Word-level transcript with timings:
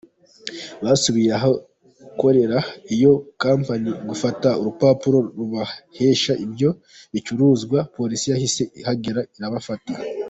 Basubiye 0.83 1.29
ahakorera 1.37 2.57
iyo 2.95 3.11
Kompanyi 3.43 3.91
gufata 4.09 4.49
urupapuro 4.61 5.17
rubahesha 5.37 6.33
ibyo 6.45 6.69
bicuruzwa, 7.13 7.77
Polisi 7.95 8.25
yahise 8.33 8.63
ihagera 8.79 9.21
irabafata. 9.37 9.93